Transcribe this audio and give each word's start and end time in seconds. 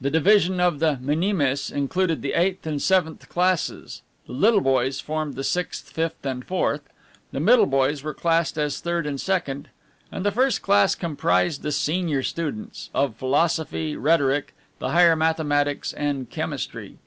The 0.00 0.12
division 0.12 0.60
of 0.60 0.78
the 0.78 0.96
minimes 1.00 1.72
included 1.72 2.22
the 2.22 2.34
eighth 2.34 2.68
and 2.68 2.80
seventh 2.80 3.28
classes; 3.28 4.02
the 4.26 4.32
little 4.32 4.60
boys 4.60 5.00
formed 5.00 5.34
the 5.34 5.42
sixth, 5.42 5.90
fifth, 5.90 6.24
and 6.24 6.44
fourth; 6.44 6.82
the 7.32 7.40
middle 7.40 7.66
boys 7.66 8.04
were 8.04 8.14
classed 8.14 8.58
as 8.58 8.78
third 8.78 9.08
and 9.08 9.20
second; 9.20 9.68
and 10.12 10.24
the 10.24 10.30
first 10.30 10.62
class 10.62 10.94
comprised 10.94 11.62
the 11.62 11.72
senior 11.72 12.22
students 12.22 12.90
of 12.94 13.16
philosophy, 13.16 13.96
rhetoric, 13.96 14.54
the 14.78 14.90
higher 14.90 15.16
mathematics, 15.16 15.92
and 15.92 16.30
chemistry. 16.30 16.98